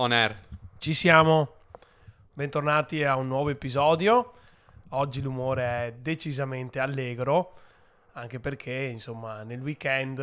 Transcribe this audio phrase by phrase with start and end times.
[0.00, 0.34] On air.
[0.78, 1.56] Ci siamo,
[2.32, 4.32] bentornati a un nuovo episodio.
[4.92, 7.52] Oggi l'umore è decisamente allegro,
[8.12, 10.18] anche perché insomma nel weekend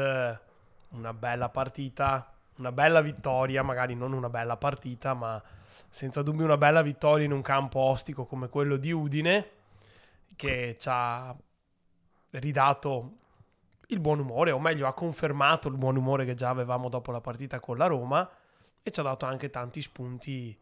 [0.89, 5.39] una bella partita, una bella vittoria, magari non una bella partita, ma
[5.91, 9.49] senza dubbio una bella vittoria in un campo ostico come quello di Udine,
[10.35, 11.35] che ci ha
[12.31, 13.11] ridato
[13.89, 17.21] il buon umore, o meglio ha confermato il buon umore che già avevamo dopo la
[17.21, 18.27] partita con la Roma
[18.87, 20.57] e ci ha dato anche tanti spunti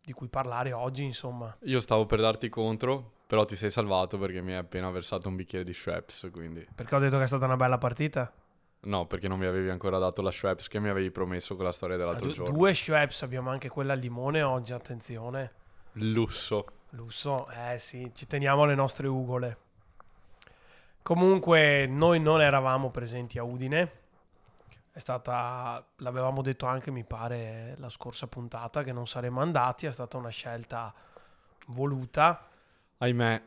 [0.00, 1.56] di cui parlare oggi, insomma.
[1.62, 5.34] Io stavo per darti contro, però ti sei salvato perché mi hai appena versato un
[5.34, 6.64] bicchiere di Schweppes, quindi...
[6.72, 8.32] Perché ho detto che è stata una bella partita?
[8.82, 11.72] No, perché non mi avevi ancora dato la Schweppes che mi avevi promesso con la
[11.72, 12.56] storia dell'altro Du- giorno.
[12.56, 15.52] due Schweppes, abbiamo anche quella al limone oggi, attenzione.
[15.94, 16.66] Lusso.
[16.90, 19.56] Lusso, eh sì, ci teniamo le nostre ugole.
[21.02, 24.02] Comunque noi non eravamo presenti a Udine.
[24.96, 29.86] È stata, l'avevamo detto anche, mi pare, la scorsa puntata che non saremmo andati.
[29.86, 30.94] È stata una scelta
[31.66, 32.46] voluta.
[32.98, 33.42] Ahimè,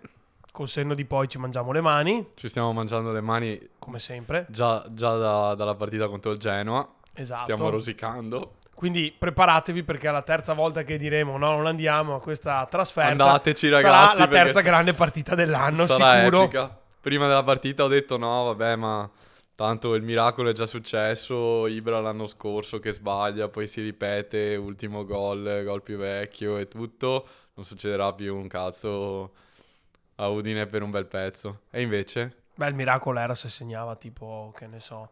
[0.51, 4.45] Col senno di poi ci mangiamo le mani, ci stiamo mangiando le mani come sempre.
[4.49, 6.85] già, già da- dalla partita contro il Genoa.
[7.13, 7.41] Esatto.
[7.41, 8.55] Stiamo rosicando.
[8.73, 13.11] Quindi preparatevi perché è la terza volta che diremo no, non andiamo a questa trasferta.
[13.11, 14.19] Andateci Sarà ragazzi.
[14.19, 16.43] la perché terza grande partita dell'anno, sarà sicuro.
[16.43, 16.77] epica.
[16.99, 19.09] Prima della partita ho detto no, vabbè, ma
[19.57, 21.65] tanto il miracolo è già successo.
[21.65, 27.27] Ibra l'anno scorso che sbaglia, poi si ripete, ultimo gol, gol più vecchio e tutto.
[27.55, 29.33] Non succederà più un cazzo
[30.17, 31.61] a Udine per un bel pezzo.
[31.71, 35.09] E invece, Beh, il miracolo era se segnava tipo, che ne so,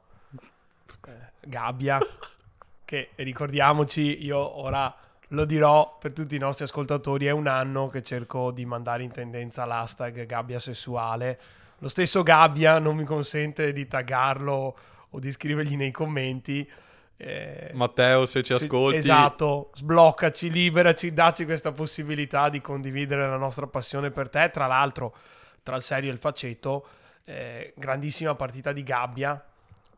[1.08, 1.98] eh, Gabbia,
[2.86, 4.96] che ricordiamoci, io ora
[5.30, 9.12] lo dirò per tutti i nostri ascoltatori, è un anno che cerco di mandare in
[9.12, 11.40] tendenza l'hashtag Gabbia sessuale.
[11.80, 14.78] Lo stesso Gabbia non mi consente di taggarlo
[15.10, 16.70] o di scrivergli nei commenti.
[17.18, 23.68] eh, Matteo, se ci ascolti, Esatto, sbloccaci, liberaci, dacci questa possibilità di condividere la nostra
[23.68, 24.50] passione per te.
[24.52, 25.16] Tra l'altro,
[25.64, 26.88] tra il serio e il faceto,
[27.26, 29.44] eh, grandissima partita di gabbia.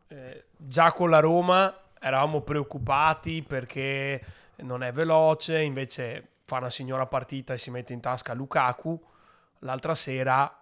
[0.08, 4.20] Eh, già con la Roma eravamo preoccupati perché
[4.56, 9.00] non è veloce, invece fa una signora partita e si mette in tasca Lukaku.
[9.60, 10.57] L'altra sera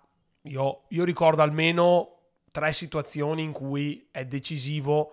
[0.47, 2.11] io, io ricordo almeno
[2.51, 5.12] tre situazioni in cui è decisivo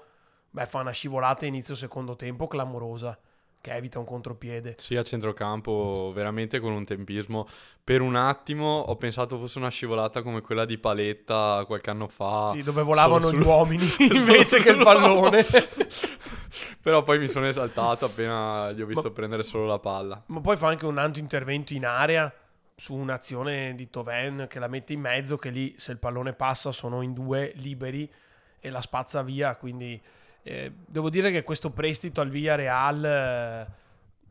[0.49, 3.17] Beh, fa una scivolata inizio secondo tempo clamorosa
[3.59, 4.75] che evita un contropiede.
[4.77, 7.47] sì, a centrocampo, veramente con un tempismo.
[7.83, 12.51] Per un attimo ho pensato fosse una scivolata come quella di Paletta qualche anno fa.
[12.53, 15.45] Sì, dove volavano solo gli sul- uomini invece che il pallone.
[16.81, 20.21] Però poi mi sono esaltato appena gli ho visto Ma- prendere solo la palla.
[20.27, 22.31] Ma poi fa anche un altro intervento in area
[22.75, 26.71] su un'azione di Toven che la mette in mezzo, che lì se il pallone passa
[26.71, 28.11] sono in due liberi
[28.59, 29.55] e la spazza via.
[29.55, 30.01] Quindi
[30.41, 33.67] eh, devo dire che questo prestito al Villarreal eh,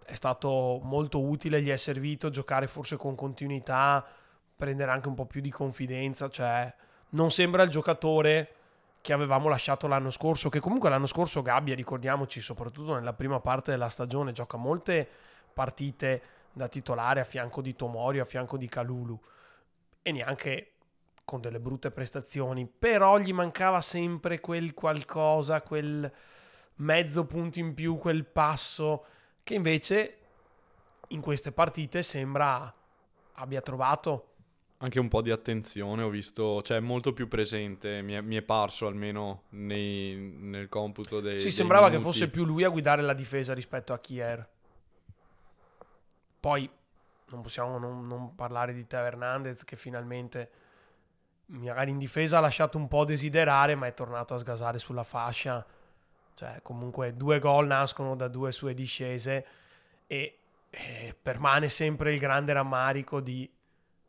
[0.05, 4.05] è stato molto utile, gli è servito giocare forse con continuità,
[4.57, 6.73] prendere anche un po' più di confidenza, cioè
[7.11, 8.55] non sembra il giocatore
[9.01, 13.73] che avevamo lasciato l'anno scorso, che comunque l'anno scorso Gabbia, ricordiamoci, soprattutto nella prima parte
[13.73, 15.09] della stagione, gioca molte
[15.53, 19.21] partite da titolare a fianco di Tomorio, a fianco di Calulu
[20.03, 20.73] e neanche
[21.25, 26.13] con delle brutte prestazioni, però gli mancava sempre quel qualcosa, quel
[26.77, 29.05] mezzo punto in più, quel passo
[29.43, 30.17] che invece
[31.09, 32.73] in queste partite sembra
[33.35, 34.27] abbia trovato.
[34.79, 38.43] Anche un po' di attenzione ho visto, cioè molto più presente, mi è, mi è
[38.43, 41.39] parso almeno nei- nel computo dei...
[41.39, 42.11] Sì, dei sembrava che minuti.
[42.11, 44.49] fosse più lui a guidare la difesa rispetto a Kier.
[46.43, 46.69] Poi
[47.27, 50.51] non possiamo non, non parlare di Teo Hernandez che finalmente
[51.47, 55.65] magari in difesa ha lasciato un po' desiderare, ma è tornato a sgasare sulla fascia.
[56.35, 59.47] Cioè, comunque due gol nascono da due sue discese
[60.09, 60.39] e
[60.69, 63.49] eh, permane sempre il grande rammarico di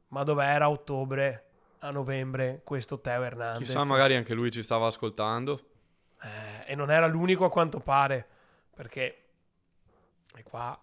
[0.07, 1.45] ma dov'era a ottobre,
[1.79, 3.59] a novembre questo Teo Hernandez?
[3.59, 5.67] Chissà, magari anche lui ci stava ascoltando.
[6.19, 8.27] Eh, e non era l'unico a quanto pare,
[8.73, 9.17] perché
[10.35, 10.75] e qua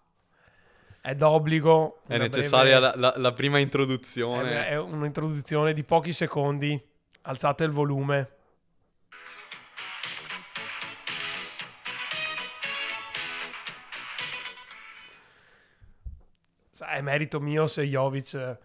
[1.00, 2.00] è d'obbligo.
[2.06, 4.66] È necessaria breve- la, la- la prima introduzione.
[4.66, 6.80] è, è un'introduzione di pochi secondi.
[7.22, 8.28] Alzate il volume.
[16.78, 18.58] È merito mio se Jovic eh,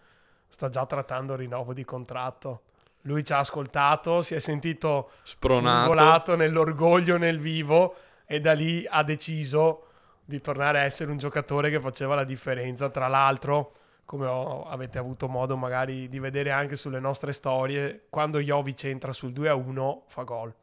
[0.47, 2.61] sta già trattando il rinnovo di contratto.
[3.01, 6.35] Lui ci ha ascoltato, si è sentito Spronato.
[6.35, 7.95] nell'orgoglio nel vivo
[8.25, 9.87] e da lì ha deciso
[10.25, 12.89] di tornare a essere un giocatore che faceva la differenza.
[12.89, 13.73] Tra l'altro,
[14.05, 19.13] come ho- avete avuto modo magari di vedere anche sulle nostre storie, quando Jovic entra
[19.13, 20.53] sul 2-1 fa gol.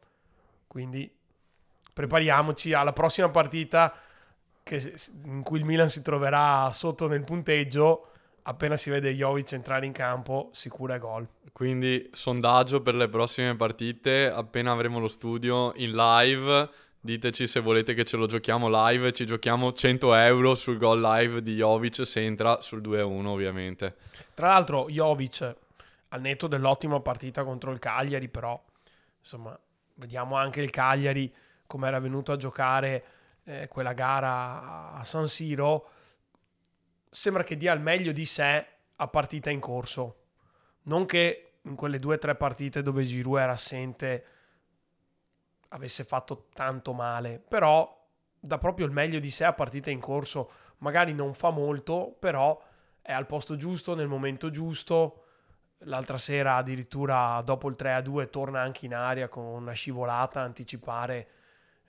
[0.67, 1.09] Quindi
[1.93, 3.93] prepariamoci alla prossima partita.
[4.63, 4.93] che,
[5.25, 8.07] in cui il Milan si troverà sotto nel punteggio,
[8.43, 11.27] appena si vede Jovic entrare in campo, sicura gol.
[11.51, 16.69] Quindi sondaggio per le prossime partite, appena avremo lo studio in live,
[17.05, 21.41] diteci se volete che ce lo giochiamo live, ci giochiamo 100 euro sul gol live
[21.41, 23.97] di Jovic se entra sul 2-1 ovviamente.
[24.33, 25.55] Tra l'altro Jovic,
[26.07, 28.61] al netto dell'ottima partita contro il Cagliari, però
[29.19, 29.57] insomma
[29.95, 31.31] vediamo anche il Cagliari
[31.67, 33.03] come era venuto a giocare
[33.43, 35.89] eh, quella gara a San Siro,
[37.09, 38.65] sembra che dia il meglio di sé
[38.95, 40.19] a partita in corso.
[40.83, 44.25] Non che in quelle due o tre partite dove Giroud era assente
[45.73, 48.01] avesse fatto tanto male, però
[48.39, 50.51] dà proprio il meglio di sé a partita in corso.
[50.79, 52.61] Magari non fa molto, però
[53.01, 55.19] è al posto giusto, nel momento giusto.
[55.85, 61.27] L'altra sera addirittura dopo il 3-2 torna anche in aria con una scivolata, anticipare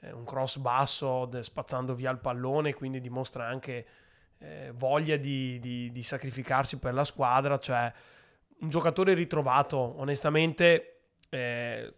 [0.01, 3.87] eh, un cross basso spazzando via il pallone, quindi dimostra anche
[4.39, 7.93] eh, voglia di, di, di, sacrificarsi per la squadra, cioè
[8.61, 11.95] un giocatore ritrovato, onestamente eh,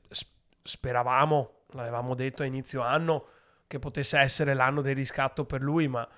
[0.62, 3.26] speravamo, l'avevamo detto a inizio anno,
[3.66, 6.08] che potesse essere l'anno del riscatto per lui, ma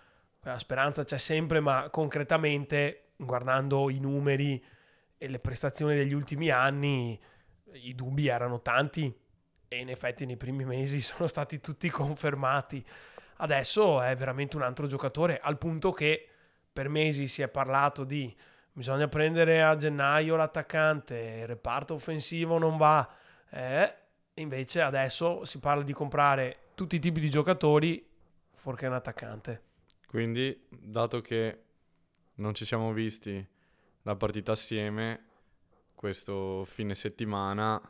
[0.42, 4.62] la speranza c'è sempre, ma concretamente, guardando i numeri
[5.16, 7.20] e le prestazioni degli ultimi anni,
[7.72, 9.12] i dubbi erano tanti
[9.68, 12.84] e in effetti nei primi mesi sono stati tutti confermati.
[13.40, 16.28] Adesso è veramente un altro giocatore, al punto che
[16.72, 18.34] per mesi si è parlato di
[18.72, 23.08] bisogna prendere a gennaio l'attaccante, il reparto offensivo non va,
[23.50, 23.94] eh,
[24.40, 28.04] invece adesso si parla di comprare tutti i tipi di giocatori
[28.54, 29.62] fuorché un attaccante.
[30.06, 31.62] Quindi, dato che
[32.36, 33.44] non ci siamo visti
[34.02, 35.24] la partita assieme
[35.94, 37.80] questo fine settimana,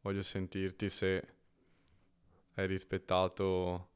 [0.00, 1.34] voglio sentirti se
[2.54, 3.88] hai rispettato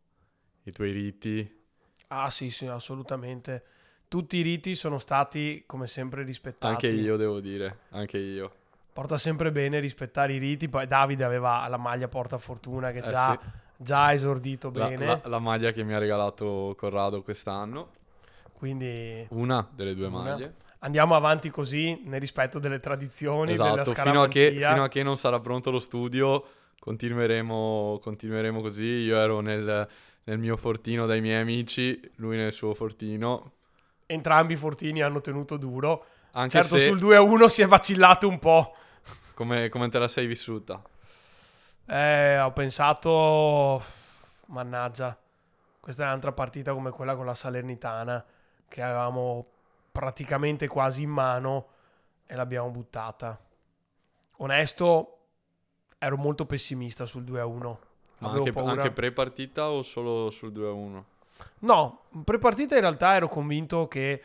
[0.64, 1.56] i tuoi riti.
[2.08, 3.64] Ah sì, sì, assolutamente.
[4.08, 6.86] Tutti i riti sono stati come sempre rispettati.
[6.86, 8.57] Anche io devo dire, anche io.
[8.98, 10.68] Porta sempre bene rispettare i riti.
[10.68, 13.48] Poi Davide aveva la maglia porta fortuna che eh già, sì.
[13.76, 15.06] già esordito bene.
[15.06, 17.90] La, la, maglia che mi ha regalato Corrado quest'anno.
[18.52, 19.24] Quindi...
[19.30, 20.18] Una delle due una.
[20.18, 23.52] maglie andiamo avanti così nel rispetto delle tradizioni.
[23.52, 26.44] Esatto, fino a, che, fino a, che, non sarà pronto lo studio
[26.80, 28.82] continueremo, continueremo così.
[28.82, 29.88] Io ero nel,
[30.24, 33.52] nel, mio fortino dai miei amici, lui nel suo fortino.
[34.06, 36.04] Entrambi i fortini hanno tenuto duro.
[36.32, 38.74] Anche certo, sul 2-1 si è vacillato un po'.
[39.38, 40.82] Come, come te la sei vissuta?
[41.86, 43.80] Eh, ho pensato,
[44.46, 45.16] mannaggia,
[45.78, 48.24] questa è un'altra partita come quella con la Salernitana,
[48.66, 49.46] che avevamo
[49.92, 51.68] praticamente quasi in mano
[52.26, 53.40] e l'abbiamo buttata.
[54.38, 55.18] Onesto,
[55.98, 57.76] ero molto pessimista sul 2-1.
[58.18, 61.02] Ma anche, anche, pre-partita o solo sul 2-1?
[61.60, 64.20] No, pre-partita in realtà ero convinto che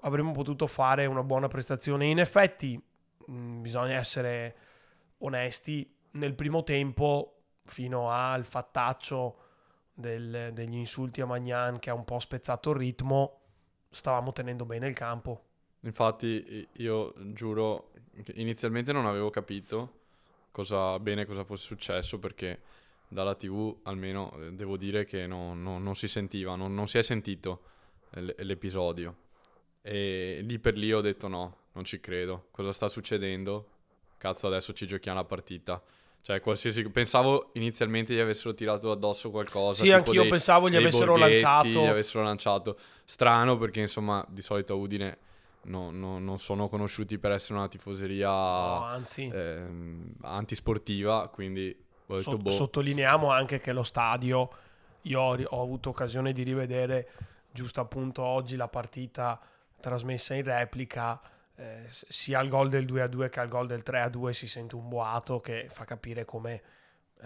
[0.00, 2.06] avremmo potuto fare una buona prestazione.
[2.06, 2.82] In effetti,
[3.30, 4.56] mm, bisogna essere
[5.18, 9.38] onesti, nel primo tempo, fino al fattaccio
[9.94, 13.40] del, degli insulti a Magnan che ha un po' spezzato il ritmo,
[13.90, 15.44] stavamo tenendo bene il campo.
[15.80, 17.90] Infatti io giuro,
[18.34, 20.00] inizialmente non avevo capito
[20.50, 22.60] cosa, bene cosa fosse successo perché
[23.08, 26.98] dalla tv almeno eh, devo dire che no, no, non si sentiva, non, non si
[26.98, 27.62] è sentito
[28.10, 29.16] l'episodio.
[29.82, 32.46] E lì per lì ho detto no, non ci credo.
[32.50, 33.68] Cosa sta succedendo?
[34.18, 35.80] Cazzo, adesso ci giochiamo la partita.
[36.20, 36.88] Cioè, qualsiasi...
[36.88, 39.82] Pensavo inizialmente gli avessero tirato addosso qualcosa.
[39.82, 41.68] Sì, anch'io dei, pensavo gli avessero lanciato.
[41.68, 42.78] Gli avessero lanciato.
[43.04, 45.18] Strano perché, insomma, di solito a Udine
[45.64, 49.28] no, no, non sono conosciuti per essere una tifoseria no, anzi.
[49.28, 49.62] Eh,
[50.22, 51.76] antisportiva, quindi...
[52.06, 52.50] Ho detto, so- boh.
[52.50, 54.48] Sottolineiamo anche che lo stadio,
[55.02, 57.10] io ho, ho avuto occasione di rivedere
[57.50, 59.40] giusto appunto oggi la partita
[59.78, 61.20] trasmessa in replica
[61.56, 65.40] eh, sia al gol del 2-2 che al gol del 3-2 si sente un boato
[65.40, 66.62] che fa capire come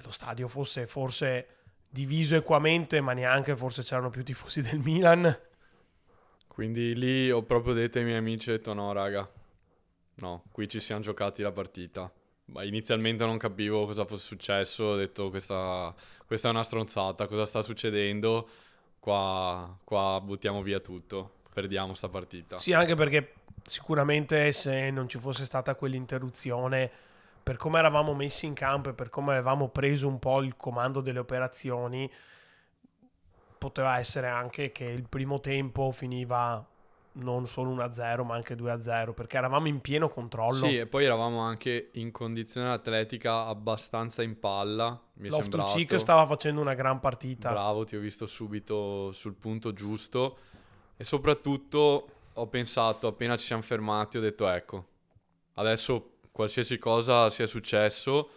[0.02, 1.46] lo stadio fosse forse
[1.88, 5.38] diviso equamente, ma neanche forse c'erano più tifosi del Milan.
[6.46, 9.28] Quindi lì ho proprio detto ai miei amici, ho detto no raga,
[10.16, 12.10] no, qui ci siamo giocati la partita.
[12.46, 15.94] Ma inizialmente non capivo cosa fosse successo, ho detto questa,
[16.26, 18.48] questa è una stronzata, cosa sta succedendo?
[18.98, 22.58] Qua, qua buttiamo via tutto, perdiamo sta partita.
[22.58, 23.34] Sì, anche perché
[23.64, 26.90] sicuramente se non ci fosse stata quell'interruzione,
[27.42, 31.00] per come eravamo messi in campo e per come avevamo preso un po' il comando
[31.00, 32.10] delle operazioni,
[33.58, 36.64] poteva essere anche che il primo tempo finiva
[37.18, 40.66] non solo 1-0 ma anche 2-0 perché eravamo in pieno controllo.
[40.66, 45.00] Sì, e poi eravamo anche in condizione atletica abbastanza in palla.
[45.14, 45.72] Mi è sembrato.
[45.72, 47.50] Cheek stava facendo una gran partita.
[47.50, 50.38] Bravo, ti ho visto subito sul punto giusto
[50.96, 54.86] e soprattutto ho pensato appena ci siamo fermati ho detto ecco,
[55.54, 58.30] adesso qualsiasi cosa sia successo,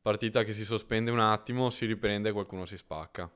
[0.00, 3.28] partita che si sospende un attimo, si riprende e qualcuno si spacca.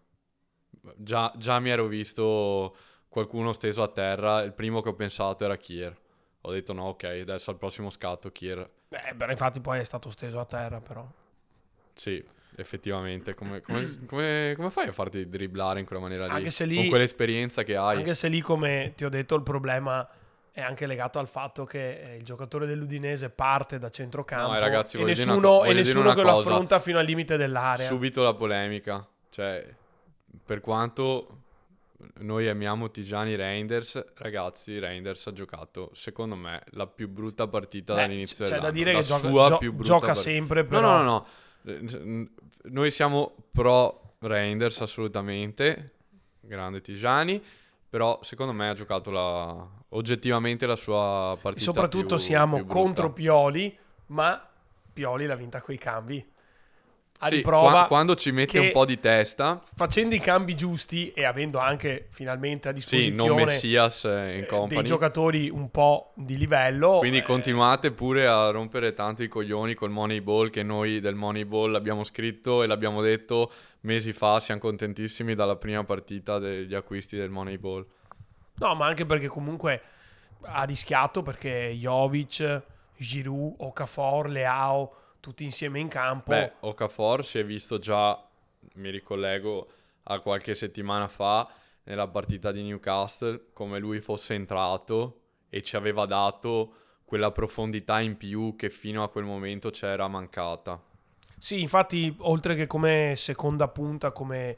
[0.97, 2.77] Già, già mi ero visto
[3.09, 5.99] qualcuno steso a terra, il primo che ho pensato era Kier.
[6.43, 8.71] Ho detto no, ok, adesso al prossimo scatto Kier.
[8.89, 11.07] Beh, però infatti poi è stato steso a terra però.
[11.93, 12.25] Sì,
[12.57, 13.35] effettivamente.
[13.35, 16.33] Come, come, come, come fai a farti dribblare in quella maniera lì?
[16.33, 17.99] Anche se lì con quell'esperienza che hai.
[17.99, 20.09] Anche se lì, come ti ho detto, il problema
[20.53, 24.99] è anche legato al fatto che eh, il giocatore dell'Udinese parte da centrocampo no, ragazzi,
[24.99, 27.87] e nessuno, una, e nessuno che lo affronta fino al limite dell'area.
[27.87, 29.07] Subito la polemica.
[29.31, 29.65] Cioè,
[30.45, 31.39] per quanto
[32.19, 38.01] noi amiamo Tigiani Reinders, ragazzi, Reinders ha giocato, secondo me, la più brutta partita Beh,
[38.01, 38.67] dall'inizio c'è dell'anno.
[38.67, 40.81] C'è da dire la che sua gioca, più brutta gioca sempre, però...
[40.81, 41.27] No, no, no, no.
[41.63, 45.93] Noi siamo pro Reinders assolutamente,
[46.41, 47.43] grande Tigiani,
[47.89, 52.67] però secondo me ha giocato la, oggettivamente la sua partita E soprattutto più, siamo più
[52.67, 53.77] contro Pioli,
[54.07, 54.49] ma
[54.93, 56.25] Pioli l'ha vinta coi cambi
[57.23, 57.85] a sì, riprova.
[57.85, 59.63] quando ci mette un po' di testa.
[59.75, 64.81] Facendo i cambi giusti e avendo anche finalmente a disposizione sì, non Messias in company.
[64.81, 66.99] dei giocatori un po' di livello.
[66.99, 67.23] Quindi eh...
[67.23, 72.63] continuate pure a rompere tanto i coglioni col Moneyball che noi del Moneyball abbiamo scritto
[72.63, 77.87] e l'abbiamo detto mesi fa, siamo contentissimi dalla prima partita degli acquisti del Moneyball.
[78.55, 79.83] No, ma anche perché comunque
[80.43, 82.63] ha rischiato perché Jovic,
[82.97, 86.31] Giroud, Okafor, Leao tutti insieme in campo.
[86.31, 88.21] Beh, Okafor si è visto già,
[88.75, 89.71] mi ricollego
[90.05, 91.49] a qualche settimana fa,
[91.85, 96.75] nella partita di Newcastle, come lui fosse entrato e ci aveva dato
[97.05, 100.81] quella profondità in più che fino a quel momento c'era mancata.
[101.39, 104.57] Sì, infatti, oltre che come seconda punta, come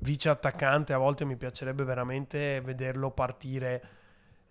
[0.00, 3.88] vice attaccante, a volte mi piacerebbe veramente vederlo partire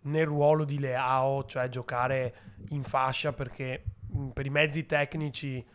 [0.03, 2.33] nel ruolo di Leao, cioè giocare
[2.69, 3.83] in fascia perché
[4.33, 5.65] per i mezzi tecnici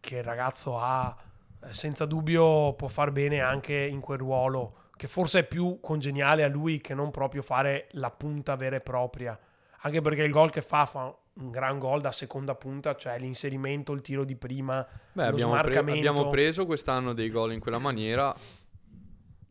[0.00, 1.16] che il ragazzo ha,
[1.62, 6.44] eh, senza dubbio può far bene anche in quel ruolo, che forse è più congeniale
[6.44, 9.38] a lui che non proprio fare la punta vera e propria.
[9.80, 13.92] Anche perché il gol che fa fa un gran gol da seconda punta, cioè l'inserimento,
[13.92, 18.34] il tiro di prima, Beh, abbiamo, pre- abbiamo preso quest'anno dei gol in quella maniera.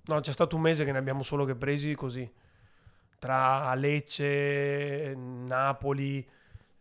[0.05, 2.29] No, c'è stato un mese che ne abbiamo solo che presi così.
[3.19, 6.27] Tra Lecce, Napoli,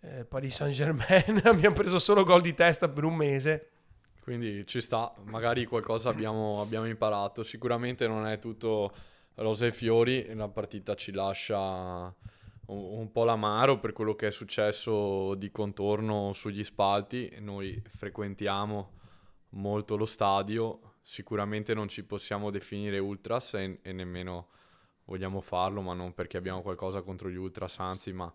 [0.02, 3.68] eh, Paris Saint Germain, abbiamo preso solo gol di testa per un mese.
[4.22, 7.42] Quindi ci sta, magari qualcosa abbiamo, abbiamo imparato.
[7.42, 8.92] Sicuramente non è tutto
[9.36, 12.14] rose e fiori, la partita ci lascia
[12.66, 17.36] un, po' l'amaro per quello che è successo di contorno sugli spalti.
[17.40, 18.90] Noi frequentiamo
[19.50, 24.48] molto lo stadio, sicuramente non ci possiamo definire ultras e, e nemmeno
[25.04, 28.32] vogliamo farlo, ma non perché abbiamo qualcosa contro gli ultras, anzi, ma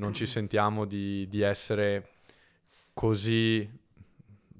[0.00, 2.08] non ci sentiamo di, di essere
[2.94, 3.68] così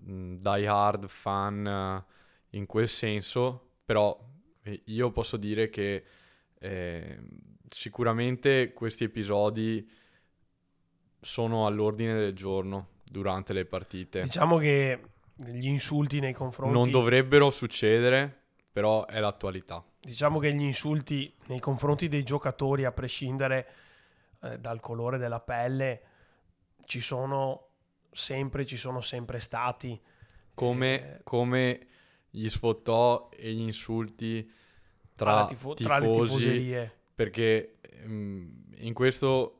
[0.08, 4.16] mm, die hard fan uh, in quel senso, però
[4.62, 6.04] eh, io posso dire che
[6.58, 7.18] eh,
[7.66, 9.88] sicuramente questi episodi
[11.22, 14.22] sono all'ordine del giorno durante le partite.
[14.22, 15.00] Diciamo che
[15.36, 16.74] gli insulti nei confronti...
[16.74, 19.82] Non dovrebbero succedere, però è l'attualità.
[20.00, 23.66] Diciamo che gli insulti nei confronti dei giocatori, a prescindere
[24.42, 26.02] eh, dal colore della pelle,
[26.84, 27.68] ci sono
[28.10, 30.00] sempre, ci sono sempre stati.
[30.54, 31.86] Come, eh, come
[32.30, 34.50] gli sfottò e gli insulti
[35.14, 36.98] tra, tifo- tifosi, tra le tifoserie.
[37.14, 39.56] Perché um, in questo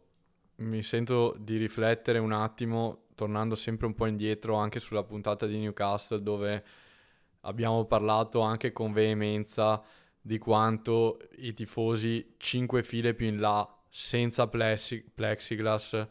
[0.56, 5.58] mi sento di riflettere un attimo, tornando sempre un po' indietro anche sulla puntata di
[5.58, 6.64] Newcastle, dove
[7.40, 9.82] abbiamo parlato anche con veemenza
[10.20, 16.06] di quanto i tifosi cinque file più in là senza plexi- plexiglass,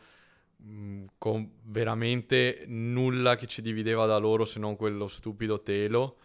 [0.58, 6.18] mh, mm, con veramente nulla che ci divideva da loro se non quello stupido telo.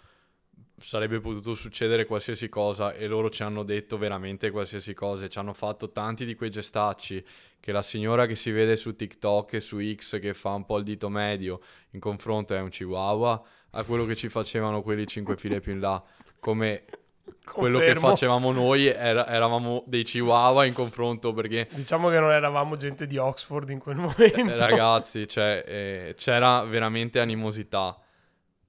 [0.76, 5.28] Sarebbe potuto succedere qualsiasi cosa e loro ci hanno detto veramente qualsiasi cosa.
[5.28, 7.25] Ci hanno fatto tanti di quei gestacci
[7.61, 10.78] che la signora che si vede su TikTok e su X che fa un po'
[10.78, 15.37] il dito medio in confronto è un chihuahua a quello che ci facevano quelli cinque
[15.37, 16.02] file più in là.
[16.40, 16.84] Come
[17.45, 22.76] quello che facevamo noi era, eravamo dei chihuahua in confronto perché diciamo che non eravamo
[22.76, 27.99] gente di Oxford in quel momento eh, ragazzi cioè, eh, c'era veramente animosità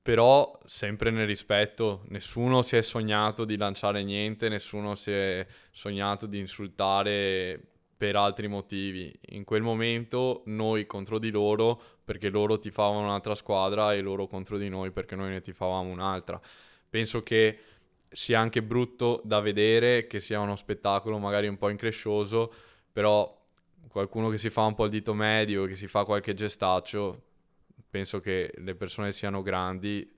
[0.02, 6.26] però sempre nel rispetto nessuno si è sognato di lanciare niente nessuno si è sognato
[6.26, 7.60] di insultare
[7.98, 9.14] per altri motivi.
[9.30, 14.58] In quel momento noi contro di loro perché loro tifavano un'altra squadra e loro contro
[14.58, 16.40] di noi perché noi ne tifavamo un'altra.
[16.90, 17.58] Penso che
[18.10, 22.54] sia anche brutto da vedere, che sia uno spettacolo magari un po' increscioso,
[22.92, 23.44] però
[23.88, 27.24] qualcuno che si fa un po' il dito medio, che si fa qualche gestaccio,
[27.90, 30.14] penso che le persone siano grandi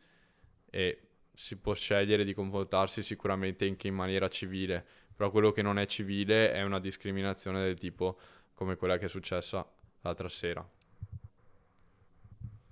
[0.70, 1.02] e
[1.34, 4.84] si può scegliere di comportarsi sicuramente anche in maniera civile,
[5.16, 8.18] però quello che non è civile è una discriminazione del tipo
[8.54, 9.68] come quella che è successa
[10.02, 10.68] l'altra sera.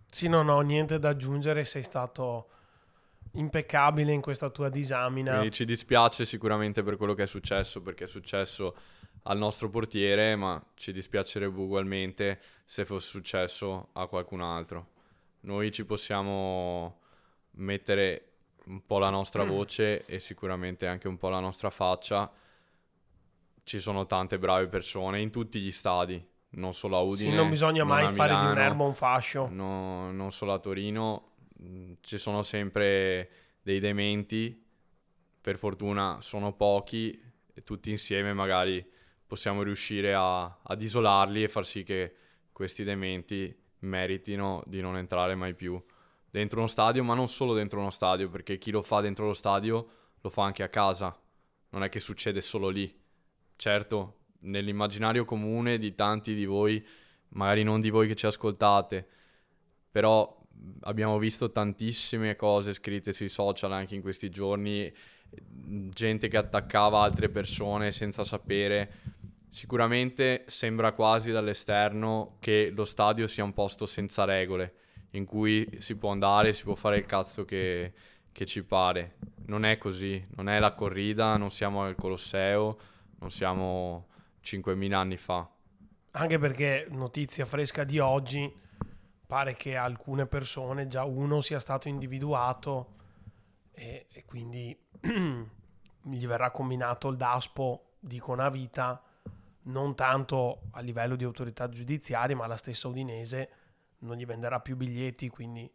[0.08, 2.50] Sì, non ho niente da aggiungere, sei stato
[3.36, 5.32] impeccabile in questa tua disamina.
[5.32, 8.76] Quindi ci dispiace sicuramente per quello che è successo, perché è successo
[9.24, 14.88] al nostro portiere, ma ci dispiacerebbe ugualmente se fosse successo a qualcun altro.
[15.42, 17.00] Noi ci possiamo
[17.52, 18.30] mettere
[18.66, 19.48] un po' la nostra mm.
[19.48, 22.32] voce e sicuramente anche un po' la nostra faccia.
[23.64, 27.32] Ci sono tante brave persone in tutti gli stadi, non solo a Udine.
[27.32, 29.48] Sì, non bisogna non mai fare Milano, di un erbo un fascio.
[29.52, 31.35] No, non solo a Torino,
[32.02, 33.30] ci sono sempre
[33.62, 34.64] dei dementi,
[35.42, 37.20] per fortuna sono pochi
[37.54, 38.86] e tutti insieme magari
[39.26, 42.16] possiamo riuscire a, ad isolarli e far sì che
[42.52, 45.82] questi dementi meritino di non entrare mai più
[46.30, 49.34] dentro uno stadio, ma non solo dentro uno stadio, perché chi lo fa dentro lo
[49.34, 49.88] stadio
[50.20, 51.18] lo fa anche a casa,
[51.70, 52.94] non è che succede solo lì.
[53.56, 56.86] Certo, nell'immaginario comune di tanti di voi,
[57.30, 59.08] magari non di voi che ci ascoltate,
[59.90, 60.45] però
[60.82, 64.92] abbiamo visto tantissime cose scritte sui social anche in questi giorni
[65.90, 68.92] gente che attaccava altre persone senza sapere.
[69.50, 74.74] Sicuramente sembra quasi dall'esterno che lo stadio sia un posto senza regole,
[75.12, 77.94] in cui si può andare, si può fare il cazzo che,
[78.32, 79.16] che ci pare.
[79.48, 82.78] Non è così, non è la corrida, non siamo al Colosseo,
[83.20, 84.08] non siamo
[84.44, 85.50] 5.000 anni fa.
[86.12, 88.52] Anche perché, notizia fresca di oggi,
[89.26, 92.94] pare che alcune persone, già uno sia stato individuato
[93.72, 94.78] e, e quindi
[96.02, 99.02] gli verrà combinato il DASPO, dico una vita,
[99.64, 103.50] non tanto a livello di autorità giudiziaria, ma la stessa Udinese
[104.00, 105.70] non gli venderà più biglietti, quindi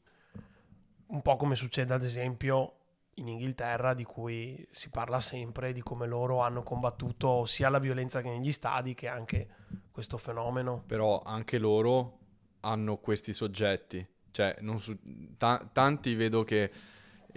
[1.07, 2.74] un po' come succede ad esempio
[3.14, 8.22] in Inghilterra, di cui si parla sempre, di come loro hanno combattuto sia la violenza
[8.22, 9.48] che negli stadi che anche
[9.90, 10.85] questo fenomeno.
[10.87, 12.19] Però anche loro
[12.61, 14.99] hanno questi soggetti, cioè su-
[15.37, 16.70] ta- tanti vedo che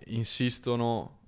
[0.08, 1.20] insistono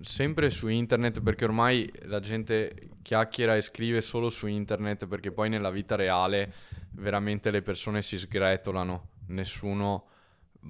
[0.00, 5.48] sempre su internet perché ormai la gente chiacchiera e scrive solo su internet perché poi
[5.48, 6.52] nella vita reale
[6.92, 10.08] veramente le persone si sgretolano, nessuno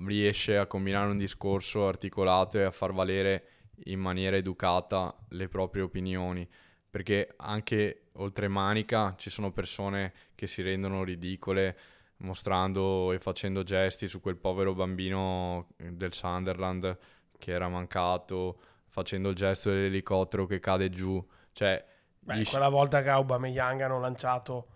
[0.05, 3.49] riesce a combinare un discorso articolato e a far valere
[3.85, 6.47] in maniera educata le proprie opinioni.
[6.91, 11.77] Perché anche oltre manica ci sono persone che si rendono ridicole
[12.19, 16.97] mostrando e facendo gesti su quel povero bambino del Sunderland
[17.39, 21.25] che era mancato, facendo il gesto dell'elicottero che cade giù.
[21.53, 21.85] Cioè,
[22.21, 24.69] Beh, gli quella volta che Aubameyang hanno lanciato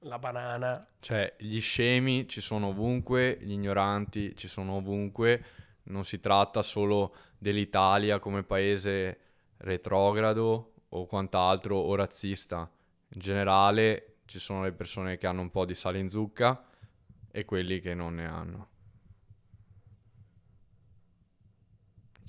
[0.00, 0.84] la banana.
[0.98, 5.44] Cioè, gli scemi ci sono ovunque, gli ignoranti ci sono ovunque.
[5.84, 9.18] Non si tratta solo dell'Italia come paese
[9.58, 12.68] retrogrado o quant'altro o razzista.
[13.14, 16.64] In generale ci sono le persone che hanno un po' di sale in zucca
[17.32, 18.68] e quelli che non ne hanno.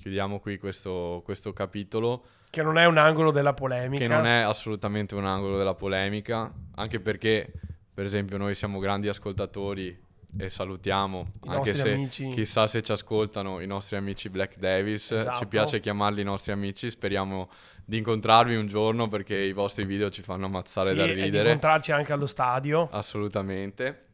[0.04, 2.24] chiudiamo qui questo, questo capitolo.
[2.50, 4.02] Che non è un angolo della polemica.
[4.02, 7.50] Che non è assolutamente un angolo della polemica, anche perché,
[7.92, 9.98] per esempio, noi siamo grandi ascoltatori
[10.36, 12.28] e salutiamo, I anche se amici.
[12.28, 15.38] chissà se ci ascoltano i nostri amici Black Davis, esatto.
[15.38, 17.48] ci piace chiamarli i nostri amici, speriamo
[17.82, 21.26] di incontrarvi un giorno perché i vostri video ci fanno ammazzare sì, da ridere.
[21.26, 22.90] E di incontrarci anche allo stadio.
[22.90, 24.12] Assolutamente.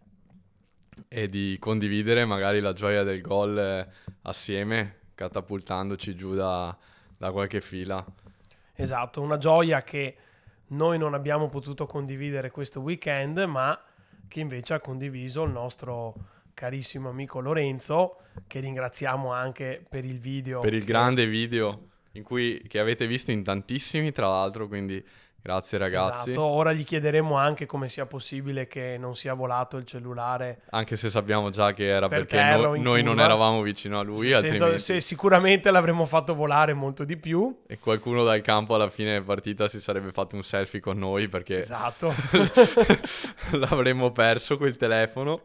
[1.08, 3.88] E di condividere magari la gioia del gol eh,
[4.22, 6.76] assieme catapultandoci giù da,
[7.16, 8.04] da qualche fila.
[8.74, 10.16] Esatto, una gioia che
[10.68, 13.78] noi non abbiamo potuto condividere questo weekend, ma
[14.28, 16.14] che invece ha condiviso il nostro
[16.54, 20.60] carissimo amico Lorenzo, che ringraziamo anche per il video.
[20.60, 20.86] Per il che...
[20.86, 25.04] grande video in cui, che avete visto in tantissimi, tra l'altro, quindi
[25.42, 26.30] Grazie ragazzi.
[26.30, 30.62] Esatto, ora gli chiederemo anche come sia possibile che non sia volato il cellulare.
[30.70, 34.34] Anche se sappiamo già che era per perché no, noi non eravamo vicino a lui.
[34.34, 37.62] Senza, se, sicuramente l'avremmo fatto volare molto di più.
[37.66, 41.60] E qualcuno dal campo alla fine partita si sarebbe fatto un selfie con noi perché
[41.60, 42.14] esatto.
[43.52, 45.44] l'avremmo perso quel telefono.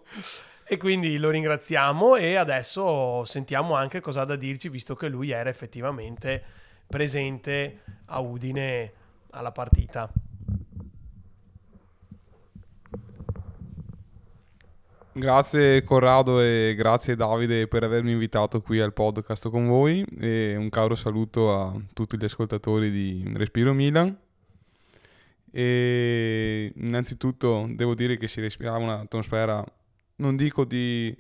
[0.68, 5.30] E quindi lo ringraziamo e adesso sentiamo anche cosa ha da dirci visto che lui
[5.30, 6.44] era effettivamente
[6.88, 8.92] presente a Udine
[9.36, 10.10] alla partita.
[15.18, 20.70] Grazie Corrado e grazie Davide per avermi invitato qui al podcast con voi e un
[20.70, 24.18] caro saluto a tutti gli ascoltatori di Respiro Milan.
[25.52, 29.64] E innanzitutto devo dire che si respirava un'atmosfera,
[30.18, 31.18] non dico di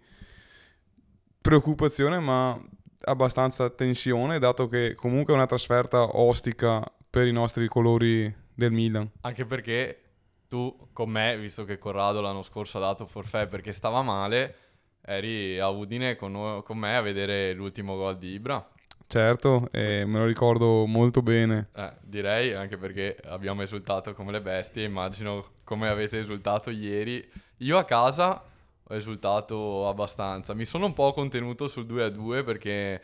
[1.39, 2.59] preoccupazione, ma
[3.05, 6.83] abbastanza tensione, dato che comunque è una trasferta ostica
[7.15, 9.09] per i nostri colori del Milan.
[9.21, 10.01] Anche perché
[10.49, 14.55] tu con me, visto che Corrado l'anno scorso ha dato forfè perché stava male,
[14.99, 18.69] eri a Udine con, con me a vedere l'ultimo gol di Ibra.
[19.07, 21.69] Certo, eh, me lo ricordo molto bene.
[21.73, 27.25] Eh, direi anche perché abbiamo esultato come le bestie, immagino come avete esultato ieri.
[27.59, 28.43] Io a casa
[28.83, 33.01] ho esultato abbastanza, mi sono un po' contenuto sul 2-2 perché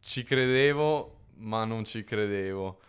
[0.00, 2.80] ci credevo ma non ci credevo.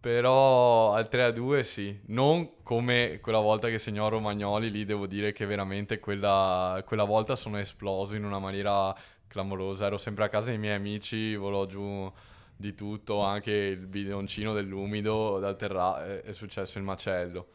[0.00, 5.44] Però al 3-2 sì, non come quella volta che segnò Romagnoli, lì devo dire che
[5.44, 8.94] veramente quella, quella volta sono esploso in una maniera
[9.26, 9.86] clamorosa.
[9.86, 12.10] Ero sempre a casa dei miei amici, volò giù
[12.54, 17.46] di tutto, anche il bidoncino dell'umido dal terrazzo, è, è successo il macello.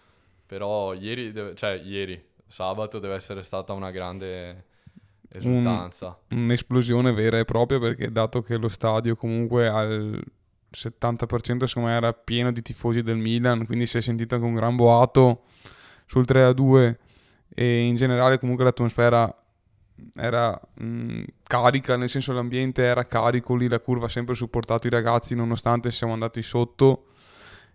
[0.45, 4.65] Però ieri, deve, cioè ieri, sabato deve essere stata una grande
[5.29, 6.19] esultanza.
[6.31, 10.21] Un, un'esplosione vera e propria perché dato che lo stadio comunque al
[10.73, 14.55] 70% secondo me era pieno di tifosi del Milan, quindi si è sentito anche un
[14.55, 15.43] gran boato
[16.05, 16.95] sul 3-2
[17.55, 19.33] e in generale comunque l'atmosfera
[20.15, 24.89] era mh, carica, nel senso l'ambiente era carico lì, la curva ha sempre supportato i
[24.89, 27.07] ragazzi nonostante siamo andati sotto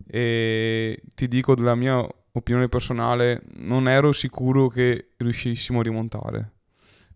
[0.06, 6.52] e ti dico della mia opinione personale, non ero sicuro che riuscissimo a rimontare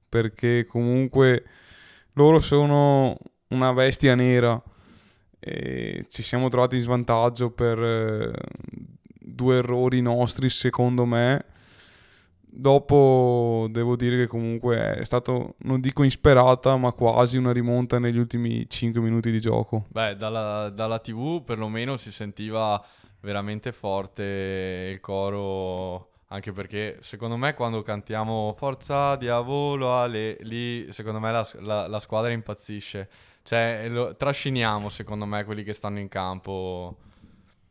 [0.09, 1.45] perché comunque
[2.14, 3.16] loro sono
[3.49, 4.62] una bestia nera
[5.45, 8.33] e ci siamo trovati in svantaggio per eh,
[9.03, 11.47] due errori nostri secondo me.
[12.55, 18.19] Dopo devo dire che comunque è stato non dico insperata ma quasi una rimonta negli
[18.19, 19.87] ultimi 5 minuti di gioco.
[19.89, 22.81] Beh dalla, dalla tv perlomeno si sentiva
[23.21, 31.19] veramente forte il coro anche perché secondo me quando cantiamo Forza Diavolo Ale, lì secondo
[31.19, 33.09] me la, la, la squadra impazzisce
[33.43, 36.97] cioè, lo, trasciniamo secondo me quelli che stanno in campo.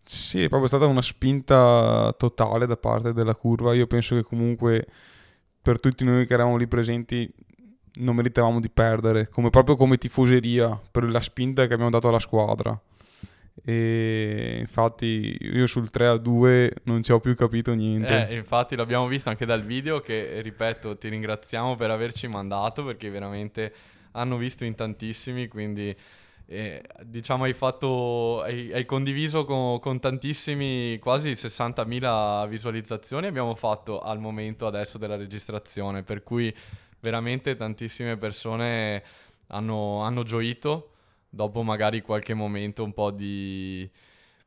[0.04, 3.74] Sì, è proprio stata una spinta totale da parte della curva.
[3.74, 4.86] Io penso che comunque
[5.62, 7.32] per tutti noi che eravamo lì presenti
[7.94, 12.20] non meritavamo di perdere, come, proprio come tifoseria, per la spinta che abbiamo dato alla
[12.20, 12.80] squadra.
[13.64, 18.28] E infatti io sul 3 a 2 non ci ho più capito niente.
[18.30, 23.10] Eh, infatti l'abbiamo visto anche dal video che, ripeto, ti ringraziamo per averci mandato perché
[23.10, 23.74] veramente
[24.12, 25.96] hanno visto in tantissimi, quindi
[26.46, 34.00] eh, diciamo hai fatto, hai, hai condiviso con, con, tantissimi, quasi 60.000 visualizzazioni abbiamo fatto
[34.02, 36.54] al momento adesso della registrazione, per cui
[37.00, 39.04] veramente tantissime persone
[39.48, 40.90] hanno, hanno gioito
[41.30, 43.90] dopo magari qualche momento un po' di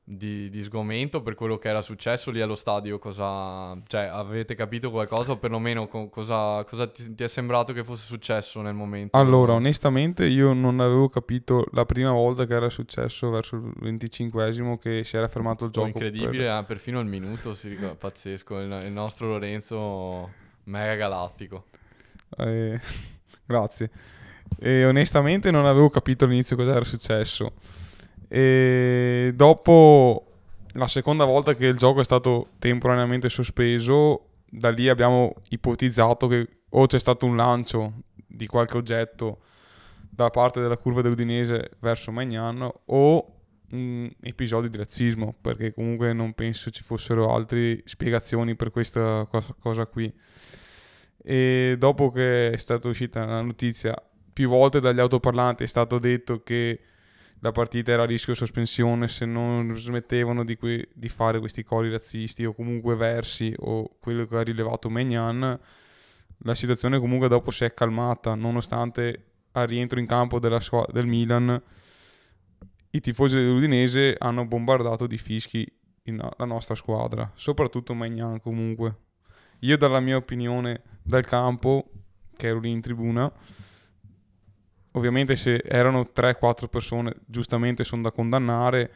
[0.07, 2.99] di, di, sgomento per quello che era successo lì allo stadio?
[2.99, 7.83] Cosa, cioè, avete capito qualcosa o perlomeno co- cosa, cosa ti, ti, è sembrato che
[7.83, 9.17] fosse successo nel momento?
[9.17, 14.79] Allora, onestamente io non avevo capito la prima volta che era successo verso il 25esimo
[14.79, 15.87] che si era fermato il gioco.
[15.87, 16.59] Incredibile, per...
[16.59, 20.31] eh, perfino il minuto, si ricorda, pazzesco, il, il, nostro Lorenzo
[20.64, 21.64] mega galattico.
[22.37, 22.79] Eh,
[23.47, 23.90] grazie.
[24.59, 27.53] E onestamente non avevo capito all'inizio cosa era successo
[28.29, 30.27] e dopo
[30.73, 36.49] la seconda volta che il gioco è stato temporaneamente sospeso, da lì abbiamo ipotizzato che
[36.69, 37.93] o c'è stato un lancio
[38.27, 39.39] di qualche oggetto
[40.11, 43.29] da parte della curva dell'Udinese verso Magnan o
[43.71, 49.87] un episodio di razzismo, perché comunque non penso ci fossero altre spiegazioni per questa cosa
[49.87, 50.13] qui.
[51.23, 53.95] E dopo che è stata uscita la notizia,
[54.33, 56.81] più volte dagli autoparlanti è stato detto che
[57.44, 61.90] la partita era a rischio sospensione se non smettevano di, que- di, fare questi cori
[61.90, 65.61] razzisti o comunque versi o quello che ha rilevato Magnan
[66.38, 71.62] la situazione comunque dopo si è calmata nonostante al rientro in campo squ- del Milan
[72.90, 75.70] i tifosi dell'Udinese hanno bombardato di fischi
[76.04, 79.00] la nostra squadra soprattutto Magnan comunque.
[79.61, 81.90] Io dalla mia opinione dal campo
[82.35, 83.30] che ero lì in tribuna
[84.94, 88.92] ovviamente se erano 3-4 persone giustamente sono da condannare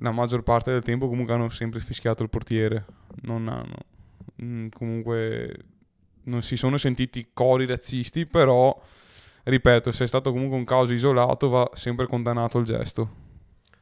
[0.00, 2.84] la maggior parte del tempo comunque hanno sempre fischiato il portiere.
[3.22, 3.76] Non hanno
[4.42, 5.56] mm, comunque
[6.24, 8.78] non si sono sentiti cori razzisti però
[9.44, 13.26] ripeto se è stato comunque un caso isolato va sempre condannato il gesto.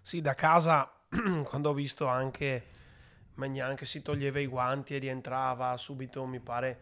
[0.02, 0.90] Sì da casa
[1.44, 2.66] quando ho visto anche
[3.34, 6.80] Magnan che si toglieva i guanti e rientrava subito mi pare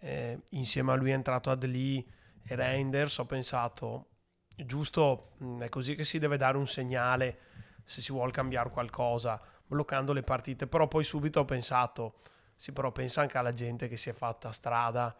[0.00, 2.04] eh, insieme a lui è entrato Adli
[2.44, 4.06] e Reinders, ho pensato,
[4.56, 7.38] giusto, mh, è così che si deve dare un segnale
[7.84, 12.20] se si vuole cambiare qualcosa, bloccando le partite, però poi subito ho pensato,
[12.54, 15.14] sì però pensa anche alla gente che si è fatta strada,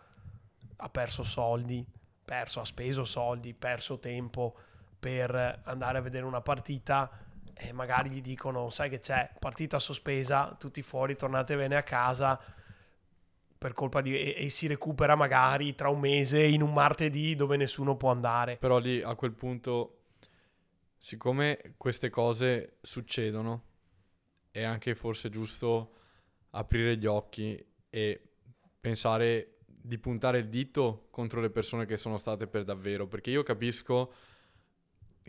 [0.77, 1.85] ha perso soldi,
[2.25, 4.57] perso, ha speso soldi, perso tempo
[4.99, 7.11] per andare a vedere una partita
[7.55, 12.41] e magari gli dicono, sai che c'è, partita sospesa, tutti fuori, tornatevene a casa
[13.62, 14.16] per colpa di...
[14.16, 18.57] E, e, si recupera magari tra un mese in un martedì dove nessuno può andare.
[18.57, 20.01] Però lì a quel punto,
[20.98, 23.62] siccome queste cose succedono,
[24.51, 25.92] è anche forse giusto
[26.51, 28.20] aprire gli occhi e
[28.81, 33.44] pensare di puntare il dito contro le persone che sono state per davvero, perché io
[33.44, 34.12] capisco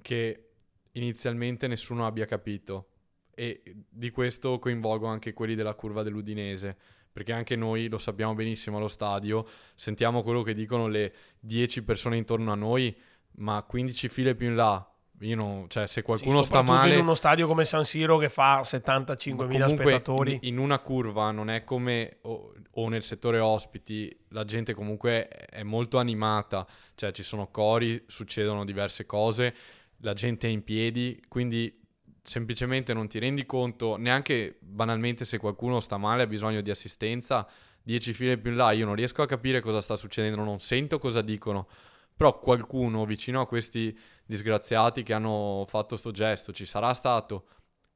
[0.01, 0.49] che
[0.93, 2.87] inizialmente nessuno abbia capito
[3.35, 6.77] e di questo coinvolgo anche quelli della curva dell'Udinese
[7.13, 9.45] perché anche noi lo sappiamo benissimo allo stadio,
[9.75, 12.93] sentiamo quello che dicono le 10 persone intorno a noi,
[13.35, 14.85] ma 15 file più in là.
[15.19, 16.95] Non, cioè, se qualcuno sì, sta male.
[16.95, 20.33] in uno stadio come San Siro che fa 75.000 spettatori.
[20.33, 22.17] In, in, una curva non è come.
[22.23, 26.67] O, o, nel settore ospiti, la gente comunque è molto animata.
[26.93, 29.55] Cioè, ci sono cori, succedono diverse cose,
[29.99, 31.23] la gente è in piedi.
[31.29, 31.82] Quindi
[32.23, 37.47] semplicemente non ti rendi conto, neanche banalmente se qualcuno sta male ha bisogno di assistenza,
[37.81, 40.99] dieci file più in là, io non riesco a capire cosa sta succedendo, non sento
[40.99, 41.67] cosa dicono,
[42.15, 47.47] però qualcuno vicino a questi disgraziati che hanno fatto sto gesto, ci sarà stato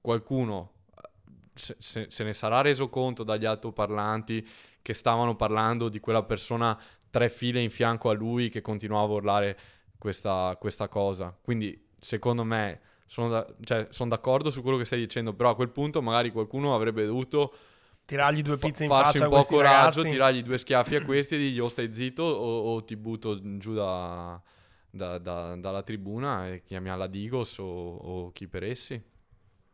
[0.02, 0.74] qualcuno,
[1.54, 4.48] se, se, se ne sarà reso conto dagli altoparlanti
[4.82, 6.78] che stavano parlando di quella persona
[7.10, 9.60] tre file in fianco a lui che continuava a urlare
[9.98, 11.36] questa, questa cosa.
[11.42, 15.56] Quindi secondo me sono, da, cioè, sono d'accordo su quello che stai dicendo, però a
[15.56, 17.56] quel punto magari qualcuno avrebbe dovuto
[18.06, 20.08] tirargli due pizze in farsi faccia un po' coraggio, ragazzi.
[20.08, 23.74] tirargli due schiaffi a questi e dirgli o stai zitto o, o ti butto giù
[23.74, 24.39] da,
[24.89, 29.02] da, da, dalla tribuna e chiami alla Digos o, o chi per essi.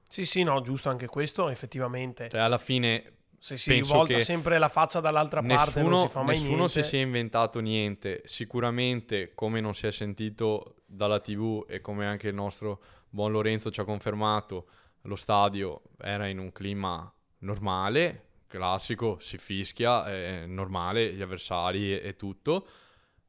[0.07, 2.29] Sì, sì, no, giusto anche questo, effettivamente.
[2.29, 6.81] Cioè, alla fine se si rivolta sempre la faccia dall'altra nessuno, parte si nessuno si
[6.81, 12.35] sia inventato niente sicuramente come non si è sentito dalla tv e come anche il
[12.35, 12.81] nostro
[13.13, 14.67] buon Lorenzo ci ha confermato,
[15.01, 22.15] lo stadio era in un clima normale, classico, si fischia, è normale, gli avversari e,
[22.15, 22.67] tutto,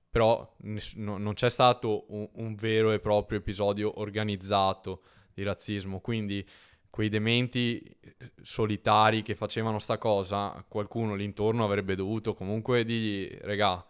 [0.08, 5.02] però ness- no, non c'è stato un, un, vero e proprio episodio organizzato
[5.34, 6.46] di razzismo, quindi
[6.88, 7.94] quei dementi
[8.40, 13.84] solitari che facevano sta cosa, qualcuno lì intorno avrebbe dovuto comunque dirgli, regà,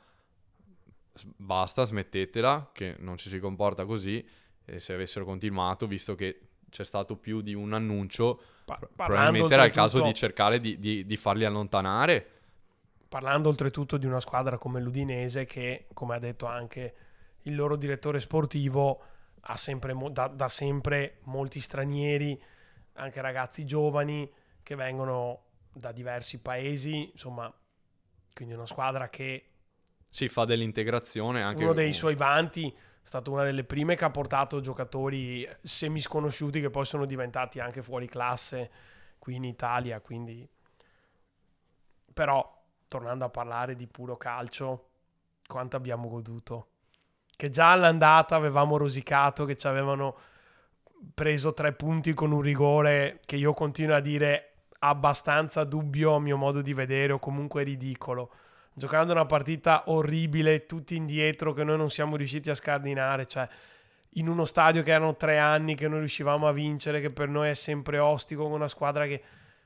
[1.37, 4.27] basta, smettetela, che non ci si comporta così,
[4.65, 9.65] e se avessero continuato, visto che c'è stato più di un annuncio, pa- probabilmente era
[9.65, 12.31] il caso di cercare di, di, di, farli allontanare.
[13.09, 16.95] Parlando oltretutto di una squadra come l'Udinese che, come ha detto anche
[17.43, 19.03] il loro direttore sportivo,
[19.41, 22.41] ha sempre, da, da sempre molti stranieri,
[22.95, 24.29] anche ragazzi giovani
[24.63, 27.53] che vengono da diversi paesi, insomma,
[28.33, 29.51] quindi una squadra che...
[30.09, 31.63] Si fa dell'integrazione anche...
[31.63, 32.75] Uno dei suoi vanti
[33.05, 37.83] è stata una delle prime che ha portato giocatori semisconosciuti che poi sono diventati anche
[37.83, 38.71] fuori classe
[39.19, 40.01] qui in Italia.
[40.01, 40.49] Quindi,
[42.15, 44.89] però, tornando a parlare di puro calcio,
[45.47, 46.69] quanto abbiamo goduto.
[47.37, 50.17] Che già all'andata avevamo rosicato, che ci avevano
[51.13, 56.39] preso tre punti con un rigore che io continuo a dire abbastanza dubbio a mio
[56.39, 58.31] modo di vedere o comunque ridicolo
[58.75, 63.49] giocando una partita orribile, tutti indietro, che noi non siamo riusciti a scardinare, cioè
[64.17, 67.51] in uno stadio che erano tre anni che non riuscivamo a vincere, che per noi
[67.51, 69.23] è sempre ostico, con una squadra che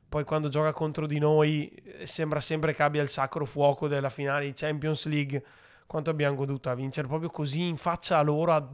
[0.08, 4.08] poi quando gioca contro di noi eh, sembra sempre che abbia il sacro fuoco della
[4.08, 5.42] finale di Champions League.
[5.86, 8.68] Quanto abbiamo goduto a vincere proprio così in faccia a loro a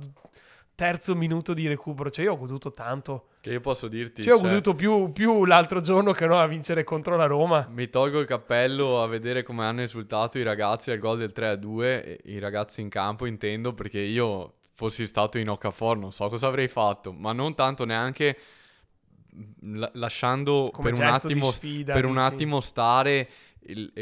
[0.74, 2.10] terzo minuto di recupero.
[2.10, 3.28] Cioè, io ho goduto tanto.
[3.40, 4.22] Che io posso dirti.
[4.22, 7.68] Cioè, ho cioè, goduto più, più, l'altro giorno che no a vincere contro la Roma.
[7.70, 12.18] Mi tolgo il cappello a vedere come hanno esultato i ragazzi al gol del 3-2.
[12.24, 16.68] I ragazzi in campo, intendo, perché io fossi stato in Okafor, non so cosa avrei
[16.68, 18.37] fatto, ma non tanto neanche
[19.92, 23.28] lasciando per un, attimo, sfida, per un attimo stare
[23.66, 23.92] il,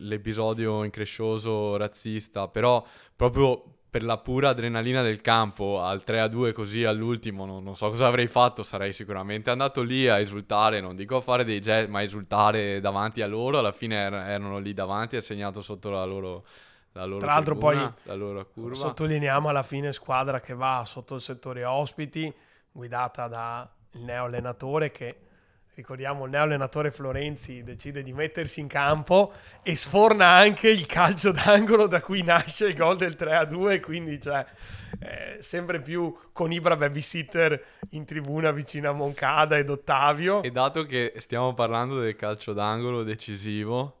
[0.00, 7.46] l'episodio increscioso razzista, però proprio per la pura adrenalina del campo al 3-2 così all'ultimo
[7.46, 11.20] non, non, so cosa avrei fatto, sarei sicuramente andato lì a esultare, non dico a
[11.20, 15.16] fare dei jet, ma a esultare davanti a loro, alla fine er- erano lì davanti,
[15.16, 16.44] ha segnato sotto la loro...
[16.96, 18.74] La loro Tra l'altro tribuna, poi la loro curva.
[18.74, 22.32] sottolineiamo alla fine squadra che va sotto il settore ospiti,
[22.72, 23.68] guidata dal
[24.02, 25.18] neo allenatore che
[25.76, 31.86] ricordiamo il neoallenatore Florenzi decide di mettersi in campo e sforna anche il calcio d'angolo
[31.86, 34.44] da cui nasce il gol del 3-2, quindi cioè
[35.00, 40.42] eh, sempre più con Ibra babysitter in tribuna vicino a Moncada ed Ottavio.
[40.42, 44.00] E dato che stiamo parlando del calcio d'angolo decisivo,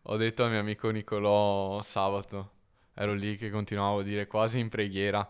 [0.00, 2.52] ho detto al mio amico Nicolò sabato,
[2.94, 5.28] ero lì che continuavo a dire quasi in preghiera,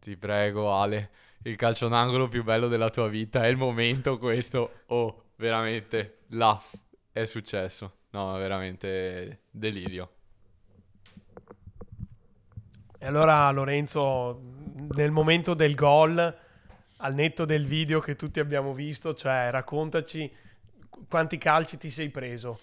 [0.00, 1.10] ti prego Ale,
[1.46, 6.60] il calcio d'angolo più bello della tua vita è il momento questo, oh, veramente, là,
[7.12, 7.96] è successo.
[8.10, 10.10] No, veramente delirio.
[12.98, 14.40] E allora Lorenzo,
[14.94, 16.38] nel momento del gol,
[16.96, 20.32] al netto del video che tutti abbiamo visto, cioè raccontaci
[21.08, 22.58] quanti calci ti sei preso.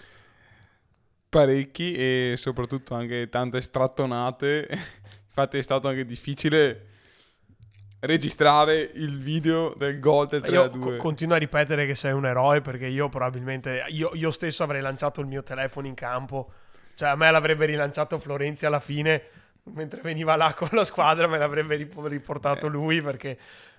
[1.30, 4.67] Parecchi e soprattutto anche tante strattonate.
[5.28, 6.90] Infatti è stato anche difficile
[8.02, 10.80] registrare il video del gol del 3 Io 2.
[10.80, 14.82] co- continuo a ripetere che sei un eroe perché io probabilmente, io, io stesso avrei
[14.82, 16.52] lanciato il mio telefono in campo.
[16.96, 19.22] Cioè a me l'avrebbe rilanciato Florenzi alla fine
[19.66, 22.70] mentre veniva là con la squadra me l'avrebbe rip- riportato Eh.
[22.70, 23.38] lui perché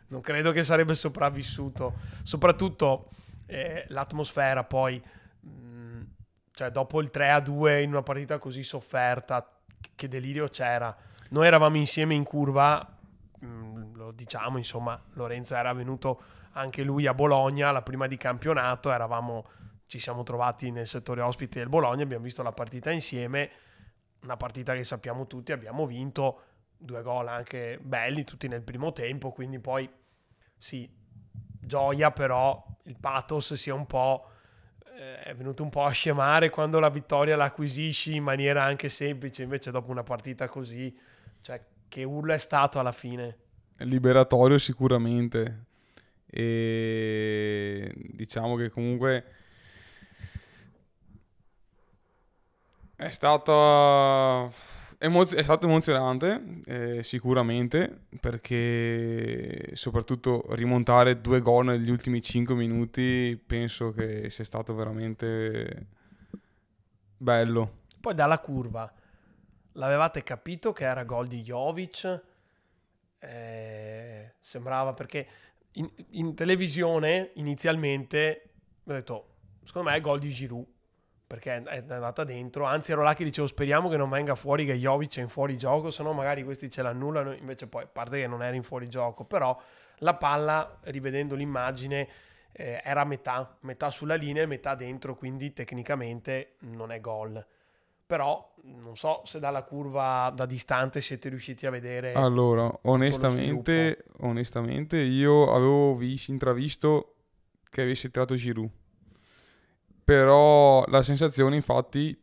[0.08, 1.94] non credo che sarebbe sopravvissuto.
[2.22, 3.08] Soprattutto
[3.46, 5.02] eh, l'atmosfera poi,
[5.40, 6.00] mh,
[6.52, 9.46] cioè dopo il 3 a 2 in una partita così sofferta,
[9.96, 10.94] che delirio c'era.
[11.30, 12.86] Noi eravamo insieme in curva,
[13.44, 18.90] mh, lo diciamo, insomma, Lorenzo era venuto anche lui a Bologna la prima di campionato,
[18.90, 19.46] eravamo,
[19.86, 23.50] ci siamo trovati nel settore ospite del Bologna, abbiamo visto la partita insieme
[24.22, 26.42] una partita che sappiamo tutti, abbiamo vinto,
[26.76, 29.90] due gol anche belli, tutti nel primo tempo, quindi poi
[30.56, 30.88] sì,
[31.60, 34.28] gioia, però il pathos sia un po'...
[34.96, 38.88] eh, è venuto un po' a scemare quando la vittoria la acquisisci in maniera anche
[38.88, 40.96] semplice, invece dopo una partita così,
[41.40, 41.60] cioè
[41.92, 43.36] che urlo è stato alla fine.
[43.80, 45.64] liberatorio sicuramente
[46.24, 49.24] e diciamo che comunque
[52.96, 54.50] è stata
[54.96, 63.92] è stato emozionante eh, sicuramente perché soprattutto rimontare due gol negli ultimi 5 minuti penso
[63.92, 65.86] che sia stato veramente
[67.18, 68.90] bello Poi dalla curva,
[69.72, 72.22] l'avevate capito che era gol di Jovic?
[73.18, 75.26] Eh, sembrava perché
[75.72, 78.50] in, in televisione inizialmente
[78.84, 79.28] ho detto,
[79.64, 80.66] secondo me è gol di Giroud,
[81.26, 84.74] perché è andata dentro, anzi ero là che dicevo speriamo che non venga fuori che
[84.74, 88.26] Jovic è in fuorigioco, se no magari questi ce l'annullano, invece poi a parte che
[88.26, 89.58] non era in fuorigioco, però
[89.98, 92.08] la palla, rivedendo l'immagine,
[92.52, 97.42] eh, era metà, metà sulla linea e metà dentro, quindi tecnicamente non è gol.
[98.06, 102.12] Però non so se dalla curva da distante siete riusciti a vedere.
[102.12, 107.14] Allora, onestamente, onestamente io avevo vis- intravisto
[107.68, 108.70] che avesse tirato Giroud.
[110.04, 112.18] Però la sensazione, infatti,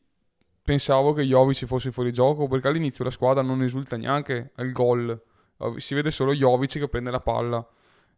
[0.61, 5.19] pensavo che Jovic fosse fuori gioco perché all'inizio la squadra non esulta neanche al gol.
[5.77, 7.65] Si vede solo Jovic che prende la palla.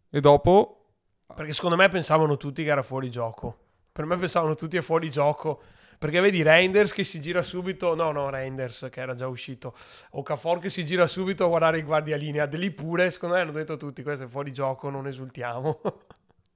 [0.10, 0.90] E dopo
[1.34, 3.58] Perché secondo me pensavano tutti che era fuori gioco.
[3.92, 5.62] Per me pensavano tutti è fuori gioco.
[6.02, 9.76] Perché vedi Reinders che si gira subito, no, no, Reinders che era già uscito,
[10.10, 13.52] Okafor che si gira subito a guardare i guardialinea, di lì pure, secondo me hanno
[13.52, 15.80] detto tutti, questo è fuori gioco, non esultiamo.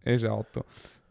[0.08, 0.66] Esatto.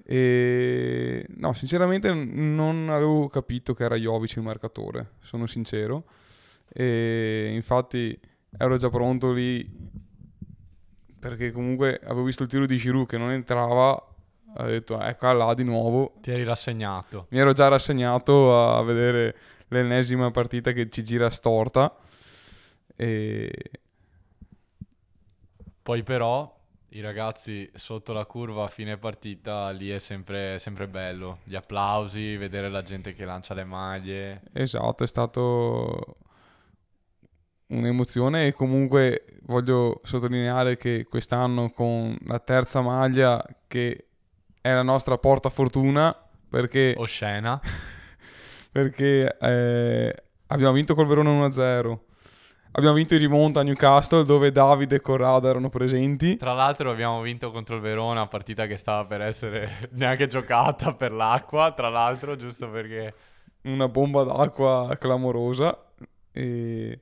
[0.04, 6.04] E no, sinceramente non avevo capito che era Jovic il marcatore, sono sincero.
[6.68, 8.18] E infatti
[8.56, 9.64] ero già pronto lì
[11.20, 14.13] perché comunque avevo visto il tiro di Giroud che non entrava,
[14.56, 16.14] ho detto ecco là di nuovo.
[16.20, 17.26] Ti eri rassegnato.
[17.30, 19.36] Mi ero già rassegnato a vedere
[19.68, 21.94] l'ennesima partita che ci gira storta.
[22.96, 23.50] E
[25.82, 26.52] Poi però
[26.90, 31.40] i ragazzi sotto la curva a fine partita lì è sempre, sempre bello.
[31.44, 34.42] Gli applausi, vedere la gente che lancia le maglie.
[34.52, 36.16] Esatto, è stato
[37.66, 44.06] un'emozione e comunque voglio sottolineare che quest'anno con la terza maglia che
[44.64, 46.16] è la nostra porta fortuna
[46.48, 47.60] perché, Oscena.
[48.72, 50.14] perché eh,
[50.46, 51.98] abbiamo vinto col Verona 1-0.
[52.72, 56.36] Abbiamo vinto in rimonta a Newcastle dove Davide e Corrado erano presenti.
[56.38, 61.12] Tra l'altro abbiamo vinto contro il Verona, partita che stava per essere neanche giocata per
[61.12, 63.14] l'acqua, tra l'altro, giusto perché...
[63.64, 65.78] una bomba d'acqua clamorosa
[66.32, 67.00] e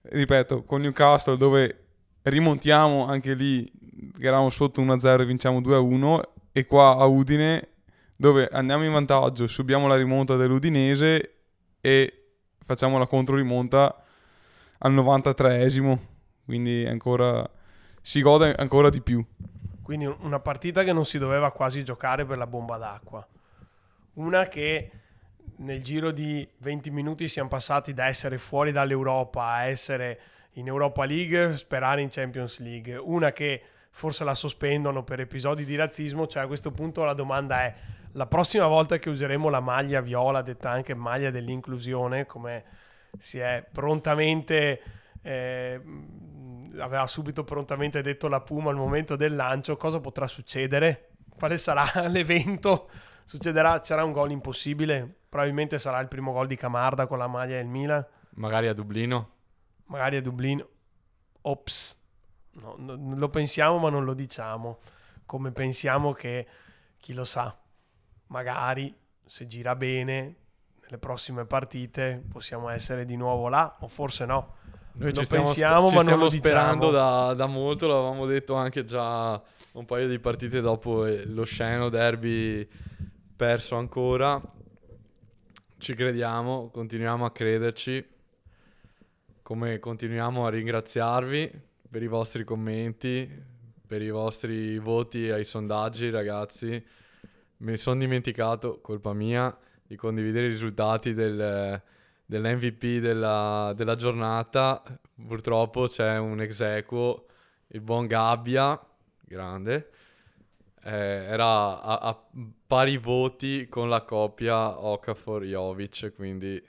[0.00, 1.84] ripeto con Newcastle dove
[2.22, 3.70] rimontiamo anche lì
[4.18, 7.68] che eravamo sotto 1-0 e vinciamo 2-1 e qua a Udine
[8.16, 11.34] dove andiamo in vantaggio subiamo la rimonta dell'Udinese
[11.82, 12.28] e
[12.64, 14.02] facciamo la controrimonta
[14.78, 15.98] al 93esimo
[16.46, 17.46] quindi ancora
[18.00, 19.22] si gode ancora di più
[19.82, 23.24] Quindi una partita che non si doveva quasi giocare per la bomba d'acqua.
[24.14, 24.90] Una che
[25.58, 30.20] nel giro di 20 minuti siamo passati da essere fuori dall'Europa a essere
[30.52, 32.96] in Europa League, sperare in Champions League.
[32.96, 33.62] Una che
[33.96, 37.74] forse la sospendono per episodi di razzismo, cioè a questo punto la domanda è
[38.12, 42.64] la prossima volta che useremo la maglia viola, detta anche maglia dell'inclusione, come
[43.18, 44.82] si è prontamente
[45.22, 45.80] eh,
[46.78, 51.12] aveva subito prontamente detto la Puma al momento del lancio, cosa potrà succedere?
[51.34, 52.90] Quale sarà l'evento?
[53.24, 55.20] Succederà, sarà un gol impossibile?
[55.26, 58.06] Probabilmente sarà il primo gol di Camarda con la maglia del Milan.
[58.34, 59.30] Magari a Dublino.
[59.86, 60.68] Magari a Dublino.
[61.40, 62.04] Ops.
[62.60, 64.78] No, no, lo pensiamo ma non lo diciamo.
[65.24, 66.46] Come pensiamo che,
[66.98, 67.56] chi lo sa,
[68.28, 68.94] magari
[69.24, 70.36] se gira bene
[70.82, 74.54] nelle prossime partite possiamo essere di nuovo là o forse no
[74.98, 78.54] noi lo ci stiamo, pensiamo, ci ma stiamo non sperando da, da, molto, l'avevamo detto
[78.54, 79.40] anche già
[79.72, 82.66] un paio di partite dopo lo sceno derby
[83.36, 84.40] perso ancora.
[85.78, 88.06] Ci crediamo, continuiamo a crederci,
[89.42, 93.28] come continuiamo a ringraziarvi per i vostri commenti,
[93.86, 96.84] per i vostri voti ai sondaggi, ragazzi.
[97.58, 99.56] Mi sono dimenticato, colpa mia,
[99.86, 101.82] di condividere i risultati del
[102.26, 104.82] dell'MVP della, della giornata.
[105.26, 106.84] Purtroppo c'è un ex
[107.68, 108.78] il buon Gabbia,
[109.20, 109.90] grande.
[110.82, 112.24] Eh, era a, a,
[112.66, 116.62] pari voti con la coppia Okafor-Jovic, quindi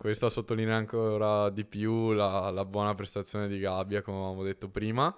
[0.00, 5.14] questo sottolinea ancora di più la, la, buona prestazione di Gabbia, come avevamo detto prima.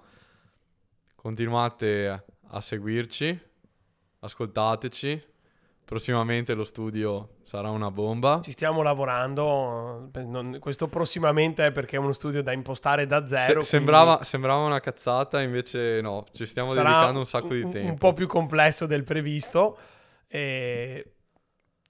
[1.15, 3.41] Continuate a seguirci,
[4.19, 5.23] ascoltateci,
[5.85, 8.41] Prossimamente lo studio sarà una bomba.
[8.43, 10.09] Ci stiamo lavorando.
[10.59, 13.61] questo prossimamente è perché è uno studio da impostare da zero.
[13.61, 17.89] Se, sembrava, sembrava, una cazzata, invece no, ci stiamo dedicando un sacco di tempo.
[17.89, 19.77] Un po' più complesso del previsto.
[20.27, 21.13] E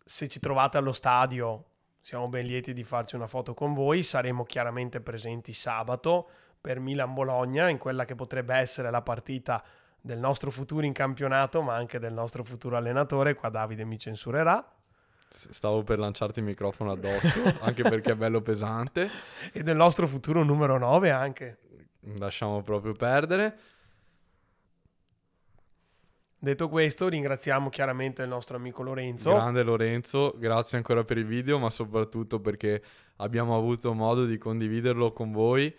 [0.06, 1.73] se ci trovate allo stadio,
[2.04, 4.04] siamo ben lieti di farci una foto con voi.
[4.04, 6.28] Saremo chiaramente presenti sabato
[6.60, 9.64] per Milan-Bologna, in quella che potrebbe essere la partita
[10.02, 13.36] del nostro futuro in campionato, ma anche del nostro futuro allenatore.
[13.36, 14.70] Qua Davide mi censurerà.
[15.30, 19.10] Stavo per lanciarti il microfono addosso, anche perché è bello pesante.
[19.54, 21.58] E del nostro futuro numero 9 anche.
[22.18, 23.58] Lasciamo proprio perdere.
[26.44, 29.32] Detto questo, ringraziamo chiaramente il nostro amico Lorenzo.
[29.32, 32.84] Grande Lorenzo, grazie ancora per il video, ma soprattutto perché
[33.20, 35.74] abbiamo avuto modo di condividerlo con voi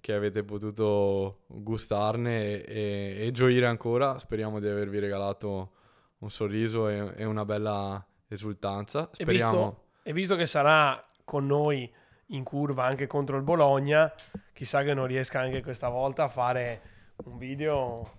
[0.00, 4.16] che avete potuto gustarne e, e, e, gioire ancora.
[4.16, 5.72] Speriamo di avervi regalato
[6.20, 9.10] un sorriso e, e una bella esultanza.
[9.12, 9.52] Speriamo.
[9.52, 11.92] E visto, e visto che sarà con noi
[12.28, 14.10] in curva anche contro il Bologna,
[14.54, 16.80] chissà che non riesca anche questa volta a fare
[17.24, 18.15] un video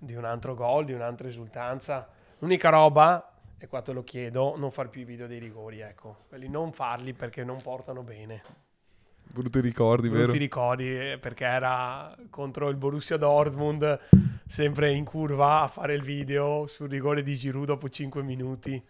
[0.00, 2.08] di un altro gol, di un'altra esultanza.
[2.38, 6.24] L'unica roba, e qua te lo chiedo, non far più i video dei rigori, ecco.
[6.28, 8.42] Quelli non farli perché non portano bene.
[9.22, 10.38] Brutti ricordi, Brutti vero?
[10.38, 14.00] ricordi eh, perché era contro il Borussia Dortmund,
[14.46, 18.82] sempre in curva a fare il video sul rigore di Giroud dopo 5 minuti.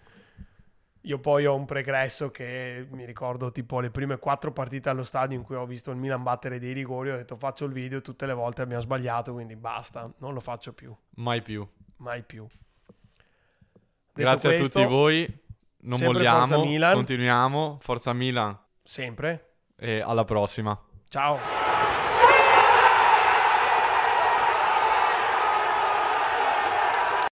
[1.04, 5.36] Io poi ho un pregresso che mi ricordo tipo le prime quattro partite allo stadio
[5.36, 8.26] in cui ho visto il Milan battere dei rigori, ho detto faccio il video, tutte
[8.26, 10.94] le volte abbiamo sbagliato, quindi basta, non lo faccio più.
[11.16, 11.66] Mai più.
[11.96, 12.46] Mai più.
[12.46, 15.42] Detto Grazie questo, a tutti voi,
[15.82, 18.58] non molliamo, continuiamo, forza Milan.
[18.82, 20.78] Sempre e alla prossima.
[21.08, 21.69] Ciao.